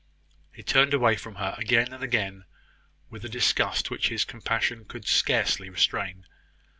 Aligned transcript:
He 0.51 0.63
turned 0.63 0.95
away 0.95 1.15
from 1.15 1.35
her, 1.35 1.53
again 1.59 1.93
and 1.93 2.03
again, 2.03 2.45
with 3.11 3.23
a 3.23 3.29
disgust 3.29 3.91
which 3.91 4.09
his 4.09 4.25
compassion 4.25 4.83
could 4.83 5.05
scarcely 5.05 5.69
restrain. 5.69 6.25